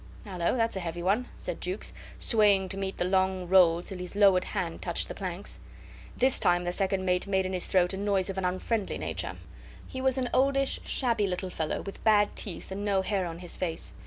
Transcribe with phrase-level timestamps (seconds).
[0.25, 0.57] "Hallo!
[0.57, 4.45] That's a heavy one," said Jukes, swaying to meet the long roll till his lowered
[4.45, 5.59] hand touched the planks.
[6.17, 9.35] This time the second mate made in his throat a noise of an unfriendly nature.
[9.87, 13.55] He was an oldish, shabby little fellow, with bad teeth and no hair on his
[13.55, 13.93] face.